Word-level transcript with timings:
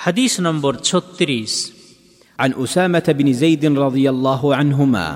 হাদিস 0.00 0.32
নম্বর 0.40 0.72
ছত্রিশ 0.82 1.52
عن 2.38 2.50
اسامه 2.64 3.06
بن 3.18 3.28
زيد 3.32 3.64
رضي 3.78 4.06
الله 4.10 4.42
عنهما 4.54 5.06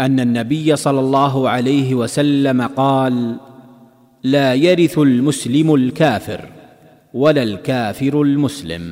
ان 0.00 0.20
النبي 0.20 0.76
صلى 0.76 1.00
الله 1.00 1.34
عليه 1.48 1.94
وسلم 1.94 2.58
قال 2.76 3.36
لا 4.24 4.48
يرث 4.56 4.98
المسلم 4.98 5.68
الكافر 5.74 6.40
ولا 7.14 7.42
الكافر 7.42 8.14
المسلم 8.22 8.84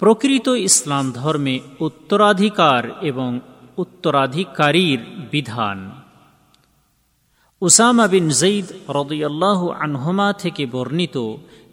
প্রকৃত 0.00 0.46
ইসলাম 0.68 1.04
ধর্মে 1.12 1.56
উত্তরাধিকার 1.80 2.82
এবং 3.02 3.30
উত্তরাধিকারীর 3.76 5.00
বিধান 5.30 5.78
উসামা 7.61 8.05
বিন 8.07 8.25
জঈদ 8.29 8.67
রদিয়াল্লাহ 8.89 9.59
আনহুমা 9.69 10.33
থেকে 10.33 10.65
বর্ণিত 10.65 11.17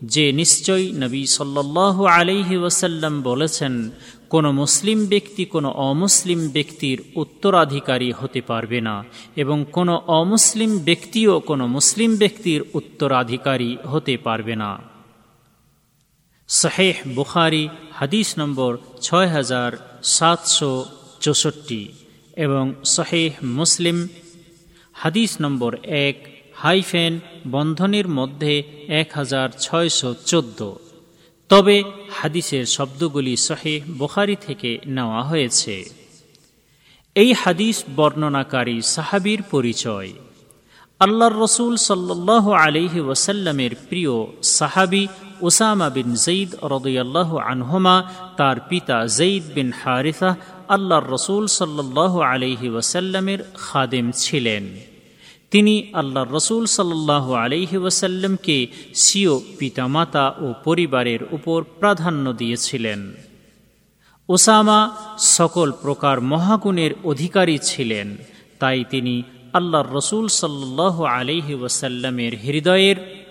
যে 0.02 0.32
নিশ্চয় 0.32 0.84
নবী 0.93 1.23
সাল্লাহ 1.27 1.96
আলাইহি 2.05 2.57
ওয়াসাল্লাম 2.57 3.23
বলেছেন, 3.23 3.91
কোনো 4.29 4.52
মুসলিম 4.52 5.06
ব্যক্তি 5.06 5.45
কোনো 5.45 5.69
অমুসলিম 5.70 6.41
ব্যক্তির 6.48 6.98
উত্তরাধিকারী 7.15 8.12
হতে 8.12 8.41
পারবে 8.41 8.80
না 8.80 9.05
এবং 9.37 9.65
কোনো 9.73 9.95
অমুসলিম 10.06 10.79
ব্যক্তিও 10.79 11.41
কোনো 11.41 11.66
মুসলিম 11.66 12.16
ব্যক্তির 12.16 12.60
উত্তরাধিকারী 12.74 13.77
হতে 13.84 14.16
পারবে 14.16 14.55
না। 14.57 14.70
শাহেহ 16.48 16.96
বুখারি 17.15 17.68
হাদিস 17.93 18.29
নম্বর 18.38 18.73
ছয় 19.01 19.29
হাজার 19.29 19.70
সাতশো 20.02 20.73
চৌষট্টি 21.20 21.82
এবং 22.37 22.65
শাহেহ 22.84 23.32
মুসলিম 23.43 24.09
হাদিস 25.01 25.37
নম্বর 25.41 25.73
এক, 25.84 26.16
হাইফেন, 26.55 27.20
বন্ধনের 27.51 28.09
মধ্যে 28.09 28.62
এক 28.88 29.09
হাজার 29.15 29.48
ছয়শো 29.61 30.15
চোদ্দ। 30.27 30.61
তবে 31.48 31.77
হাদিসের 32.11 32.66
শব্দগুলি 32.66 33.37
শহেহ 33.37 33.80
বুখারি 33.98 34.37
থেকে 34.47 34.71
নেওয়া 34.87 35.23
হয়েছে। 35.23 35.74
এই 37.15 37.32
হাদিস 37.32 37.85
বর্ণনাকারী 37.96 38.82
সাহাবির 38.82 39.41
পরিচয়। 39.51 40.13
আল্লাহর 41.01 41.37
রসুল 41.43 41.76
সাল্লাহ 41.76 42.45
আলিহি 42.51 43.01
ওয়াসাল্লামের 43.01 43.71
প্রিয় 43.88 44.15
সাহাবি 44.43 45.09
ওসামা 45.41 45.88
বিন 45.91 46.15
জঈদ 46.15 46.51
রদয়াল্লাহ 46.63 47.37
আনহুমা, 47.37 47.96
তার 48.37 48.57
পিতা 48.69 49.07
জঈদ 49.07 49.45
বিন 49.54 49.73
হারিফা 49.82 50.30
আল্লাহর 50.69 51.11
রসুল 51.11 51.47
সাল্লাহ 51.47 52.21
আলিহি 52.21 52.69
ওয়াসাল্লামের 52.69 53.38
খাদেম 53.55 54.11
ছিলেন। 54.11 54.69
তিনি 55.51 55.91
আল্লাহর 55.93 56.30
রসুল 56.30 56.66
সাল্লাহ 56.66 57.33
আলিহি 57.33 57.77
ওয়াসাল্লামকে 57.77 58.66
সিও 58.95 59.43
পিতামাতা 59.59 60.35
ও 60.41 60.55
পরিবারের 60.65 61.19
উপর 61.30 61.65
প্রাধান্য 61.80 62.33
দিয়েছিলেন। 62.33 63.15
ওসামা 64.28 64.91
সকল 65.19 65.72
প্রকার 65.72 66.21
মহাগুণের 66.21 66.91
অধিকারী 67.05 67.59
ছিলেন, 67.59 68.16
তাই 68.59 68.84
তিনি 68.91 69.22
আল্লাহর 69.53 69.97
রসুল 69.97 70.28
সাল্লাহ 70.28 71.05
আলিহি 71.05 71.55
ওয়াসাল্লামের 71.55 72.32
হৃদয়ের 72.38 73.28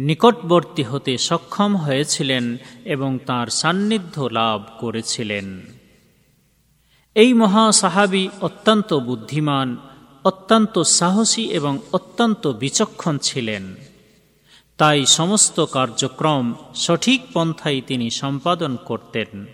নিকটবর্তী 0.00 0.82
হতে 0.82 1.18
সক্ষম 1.18 1.76
হয়েছিলেন 1.76 2.56
এবং 2.84 3.18
তার 3.26 3.46
সান্নিধ্য 3.46 4.20
লাভ 4.20 4.62
করেছিলেন। 4.80 5.60
এই 7.14 7.32
মহা 7.32 7.72
সাহাবি 7.72 8.28
অত্যন্ত 8.40 8.94
বুদ্ধিমান, 8.94 9.76
অত্যন্ত 10.24 10.82
সাহসী 10.82 11.42
এবং 11.42 11.78
অত্যন্ত 11.92 12.46
বিচক্ষণ 12.46 13.18
ছিলেন। 13.18 13.74
তাই 14.76 15.06
সমস্ত 15.06 15.64
কার্যক্রম 15.64 16.54
সঠিক 16.74 17.20
পন্থায় 17.32 17.80
তিনি 17.86 18.10
সম্পাদন 18.10 18.76
করতেন। 18.76 19.46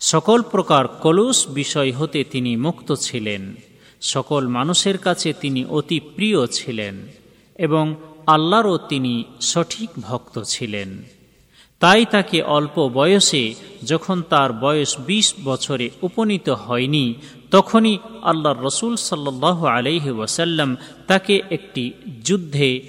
সকল 0.00 0.42
প্রকার 0.42 0.88
কলুষ 0.88 1.48
বিষয় 1.48 1.92
হতে 1.92 2.24
তিনি 2.24 2.56
মুক্ত 2.56 2.92
ছিলেন। 2.92 3.54
সকল 4.00 4.48
মানুষের 4.48 4.98
কাছে 4.98 5.32
তিনি 5.32 5.64
অতি 5.64 6.00
প্রিয় 6.00 6.46
ছিলেন 6.46 7.06
এবং 7.54 7.94
আল্লাহরও 8.26 8.78
তিনি 8.78 9.24
সঠিক 9.40 9.90
ভক্ত 10.00 10.42
ছিলেন। 10.42 11.02
তাই 11.80 12.04
তাকে 12.04 12.42
অল্প 12.42 12.88
বয়সে 12.88 13.54
যখন 13.82 14.22
তার 14.22 14.52
বয়স 14.52 14.96
২০ 15.06 15.34
বছরে 15.44 15.90
উপনীত 16.02 16.48
হয়নি, 16.48 17.14
তখনই 17.50 17.98
আল্লাহর 18.22 18.64
রসুল 18.64 18.96
সাল্লাহ 18.96 19.64
আলহি 19.64 20.10
ওয়াসাল্লাম 20.10 20.76
তাকে 21.06 21.42
একটি 21.50 21.92
যুদ্ধে 22.24 22.80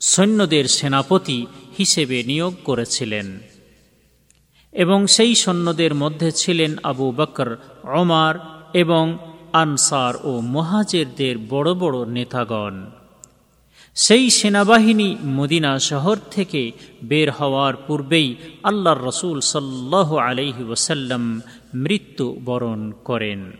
সৈন্যদের 0.00 0.64
সেনাপতি 0.64 1.46
হিসেবে 1.78 2.22
নিয়োগ 2.22 2.54
করেছিলেন। 2.64 3.40
এবং 4.72 5.06
সেই 5.06 5.34
সৈন্যদের 5.34 5.94
মধ্যে 5.94 6.32
ছিলেন 6.32 6.76
আবু 6.82 7.12
বকর 7.12 7.56
অমার 7.82 8.34
এবং 8.74 9.18
আনসার 9.52 10.14
ও 10.22 10.40
মহাজেরদের 10.40 11.38
বড় 11.38 11.74
বড় 11.74 12.06
নেতাগণ। 12.06 12.86
সেই 13.96 14.30
সেনাবাহিনী 14.30 15.16
মদিনা 15.24 15.78
শহর 15.78 16.16
থেকে 16.30 16.72
বের 17.02 17.30
হওয়ার 17.30 17.74
পূর্বেই 17.86 18.36
আল্লাহর 18.62 19.04
রসুল 19.06 19.40
সাল্লাহ 19.40 20.16
আলহি 20.16 20.64
ওসাল্লাম 20.64 21.40
মৃত্যু 21.74 22.36
বরণ 22.44 22.92
করেন। 23.04 23.52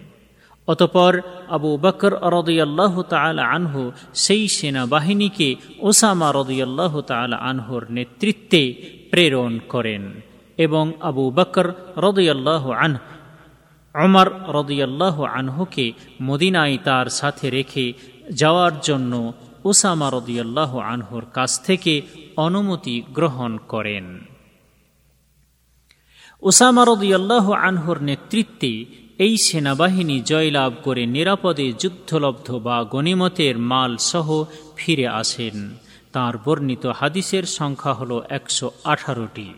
অতপর 0.67 1.21
আবু 1.49 1.77
বকর 1.77 2.13
রদিয়াল্লাহ 2.33 3.03
তালা 3.03 3.43
আনহু 3.47 3.93
সেই 4.15 4.49
সেনাবাহিনীকে 4.49 5.57
ওসামা 5.79 6.33
রদিয়াল্লাহ 6.33 7.01
তালা 7.01 7.37
আনহুর 7.37 7.87
নেতৃত্বে 7.91 8.63
প্রেরণ 9.11 9.59
করেন 9.69 10.03
এবং 10.57 10.93
আবু 11.01 11.31
বকর 11.31 11.67
রদিয়াল্লাহ 11.97 12.71
আনহ 12.71 13.01
অমর 13.95 14.29
রদিয়াল্লাহ 14.49 15.23
আনহুকে 15.23 15.93
মদিনায় 16.23 16.79
তার 16.85 17.07
সাথে 17.11 17.51
রেখে 17.51 17.93
যাওয়ার 18.31 18.81
জন্য 18.81 19.33
ওসামা 19.65 20.11
রদিয়াল্লাহ 20.11 20.79
আনহুর 20.79 21.25
কাছ 21.33 21.61
থেকে 21.63 22.03
অনুমতি 22.37 23.03
গ্রহণ 23.15 23.59
করেন। 23.69 24.21
ওসামা 26.43 26.85
রদিয়াল্লাহ 26.85 27.53
আনহুর 27.53 28.03
নেতৃত্বে 28.03 28.85
এই 29.19 29.37
সেনাবাহিনী 29.37 30.21
জয়লাভ 30.21 30.73
করে 30.83 31.07
নিরাপদে 31.07 31.73
যুদ্ধলব্ধ 31.73 32.55
বা 32.55 32.85
গণিমতের 32.85 33.59
মাল 33.59 33.97
সহ 33.97 34.45
ফিরে 34.77 35.07
আসেন। 35.07 35.77
তার 36.13 36.35
বর্ণিত 36.45 36.87
হাদিসের 36.87 37.43
সংখ্যা 37.43 37.93
হল 37.93 38.23
একশো 38.29 38.71
আঠারোটি। 38.85 39.55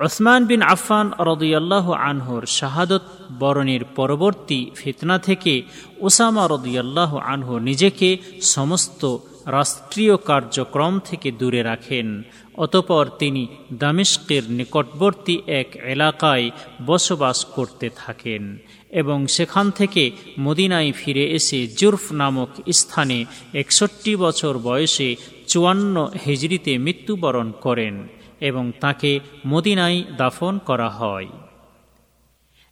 ওসমান 0.00 0.44
বিন 0.44 0.62
আফফান 0.62 1.12
রদিয়াল্লাহ 1.18 1.92
আনহুর 1.92 2.46
শাহাদত 2.46 3.02
বরণের 3.38 3.84
পরবর্তী 3.84 4.70
ফিতনা 4.74 5.18
থেকে 5.18 5.62
ওসামা 6.00 6.48
রদিয়াল্লাহ 6.50 7.16
আনহু 7.16 7.58
নিজেকে 7.58 8.18
সমস্ত 8.42 9.16
রাষ্ট্রীয় 9.46 10.16
কার্যক্রম 10.16 10.98
থেকে 11.04 11.30
দূরে 11.30 11.62
রাখেন। 11.62 12.22
অতপর 12.56 13.06
তিনি 13.18 13.46
দামিস্কের 13.72 14.42
নিকটবর্তী 14.50 15.38
এক 15.46 15.76
এলাকায় 15.76 16.50
বসবাস 16.86 17.44
করতে 17.44 17.90
থাকেন 17.96 18.58
এবং 18.90 19.26
সেখান 19.26 19.70
থেকে 19.70 20.10
মদিনায় 20.40 20.92
ফিরে 20.92 21.24
এসে 21.30 21.66
জুরফ 21.66 22.12
নামক 22.12 22.48
স্থানে 22.72 23.24
একষট্টি 23.54 24.16
বছর 24.16 24.58
বয়সে 24.58 25.16
চুয়ান্ন 25.48 26.08
হেজরিতে 26.26 26.78
মৃত্যুবরণ 26.78 27.52
করেন। 27.60 28.08
এবং 28.40 28.72
তাকে 28.80 29.20
মদিনায় 29.46 30.04
দাফন 30.16 30.58
করা 30.58 30.88
হয়। 30.88 31.28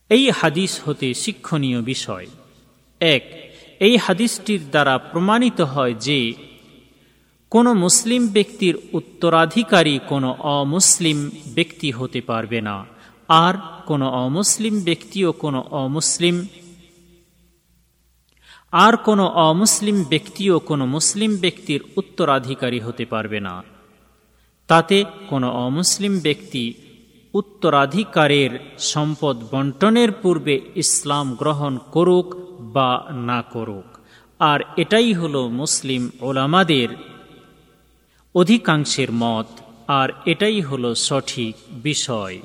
এই 0.09 0.31
হাদিস 0.31 0.81
হতে 0.85 1.15
শিক্ষণীয় 1.15 1.83
বিষয়। 1.83 2.27
এক, 3.01 3.53
এই 3.81 3.97
হাদিসটির 3.97 4.71
দ্বারা 4.71 4.99
প্রমাণিত 4.99 5.61
হয় 5.61 5.95
যে, 5.95 6.33
কোনো 7.51 7.75
মুসলিম 7.75 8.27
ব্যক্তির 8.27 8.79
উত্তরাধিকারী 8.93 9.99
কোনো 10.09 10.37
অমুসলিম 10.38 11.31
ব্যক্তি 11.55 11.91
হতে 11.91 12.21
পারবে 12.21 12.61
না। 12.61 12.87
আর 13.29 13.55
কোনো 13.87 14.11
অমুসলিম 14.11 14.81
ব্যক্তিও 14.81 15.33
কোনো 15.33 15.61
অমুসলিম, 15.61 16.47
আর 18.73 18.97
কোনো 18.97 19.27
অমুসলিম 19.27 20.05
ব্যক্তিও 20.09 20.59
কোনো 20.59 20.87
মুসলিম 20.87 21.37
ব্যক্তির 21.37 21.85
উত্তরাধিকারী 21.97 22.81
হতে 22.81 23.05
পারবে 23.05 23.41
না। 23.41 23.62
তাতে 24.66 25.05
কোনো 25.28 25.50
অমুসলিম 25.50 26.19
ব্যক্তি 26.19 26.75
উত্তরাধিকারের 27.34 28.50
সম্পদ 28.78 29.44
বন্টনের 29.52 30.12
পূর্বে 30.12 30.61
ইসলাম 30.76 31.34
গ্রহণ 31.34 31.78
করুক 31.78 32.34
বা 32.61 33.05
না 33.11 33.43
করুক। 33.43 33.84
আর 34.38 34.61
এটাই 34.76 35.12
হলো 35.12 35.49
মুসলিম 35.49 36.11
ওলামাদের 36.20 36.88
অধিকাংশের 38.34 39.12
মত, 39.12 39.46
আর 39.88 40.08
এটাই 40.26 40.61
হলো 40.61 40.94
সঠিক 40.94 41.56
বিষয়। 41.70 42.40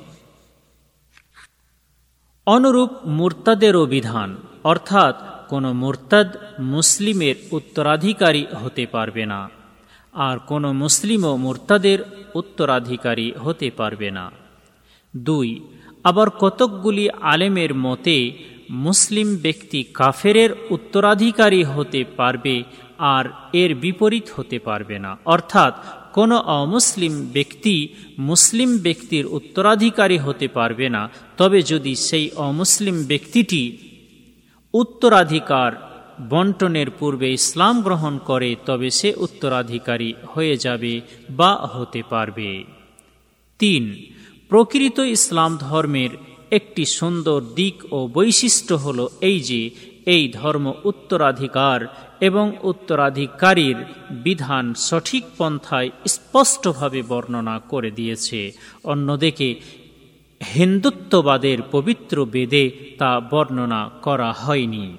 অনুরূপ 2.46 2.90
মুরতাদেরও 3.06 3.86
বিধান, 3.86 4.36
অর্থাৎ 4.64 5.16
কোনো 5.48 5.72
মুরতাদ 5.72 6.36
মুসলিমের 6.58 7.34
উত্তরাধিকারী 7.50 8.46
হতে 8.62 8.86
পারবে 8.86 9.26
না। 9.26 9.59
আর 10.12 10.38
কোনো 10.38 10.72
মুসলিমও 10.72 11.36
মোর্তাদের 11.36 11.98
উত্তরাধিকারী 12.34 13.32
হতে 13.32 13.70
পারবে 13.70 14.10
না। 14.10 14.30
দুই, 15.16 15.60
আবার 16.04 16.30
কতকগুলি 16.30 17.10
আলেমের 17.10 17.74
মতে 17.74 18.32
মুসলিম 18.70 19.36
ব্যক্তি 19.36 19.82
কাফেরের 19.82 20.50
উত্তরাধিকারী 20.70 21.62
হতে 21.62 22.04
পারবে 22.16 22.62
আর 22.98 23.24
এর 23.52 23.74
বিপরীত 23.74 24.24
হতে 24.36 24.58
পারবে 24.58 24.98
না। 24.98 25.18
অর্থাৎ 25.24 25.74
কোনো 26.12 26.36
অমুসলিম 26.36 27.26
ব্যক্তি 27.32 27.88
মুসলিম 28.18 28.78
ব্যক্তির 28.78 29.26
উত্তরাধিকারী 29.26 30.18
হতে 30.18 30.48
পারবে 30.48 30.88
না। 30.88 31.10
তবে 31.36 31.62
যদি 31.62 31.94
সেই 31.94 32.30
অমুসলিম 32.30 33.04
ব্যক্তিটি 33.04 33.76
উত্তরাধিকার 34.74 35.89
বন্টনের 36.28 36.90
পূর্বে 36.90 37.32
ইসলাম 37.32 37.82
গ্রহণ 37.82 38.18
করে 38.18 38.56
তবে 38.66 38.90
সে 38.90 39.14
উত্তরাধিকারী 39.16 40.14
হয়ে 40.34 40.56
যাবে 40.56 41.00
বা 41.30 41.54
হতে 41.54 42.02
পারবে। 42.10 42.64
তিন, 43.58 43.96
প্রকৃত 44.48 44.98
ইসলাম 44.98 45.56
ধর্মের 45.56 46.10
একটি 46.50 46.84
সুন্দর 46.84 47.42
দিক 47.54 47.74
ও 47.92 48.08
বৈশিষ্ট্য 48.12 48.74
হল 48.74 49.08
এই 49.20 49.40
যে, 49.40 49.70
এই 50.06 50.32
ধর্ম 50.32 50.72
উত্তরাধিকার 50.84 51.86
এবং 52.20 52.52
উত্তরাধিকারীর 52.62 53.76
বিধান 54.10 54.74
সঠিক 54.74 55.24
পন্থায় 55.38 55.90
স্পষ্টভাবে 56.06 57.02
বর্ণনা 57.02 57.58
করে 57.58 57.90
দিয়েছে। 57.90 58.52
অন্যদিকে, 58.84 59.60
হিন্দুত্ববাদের 60.54 61.58
পবিত্র 61.70 62.24
বেদে 62.24 62.70
তা 62.98 63.20
বর্ণনা 63.20 63.90
করা 64.02 64.32
হয়নি। 64.32 64.96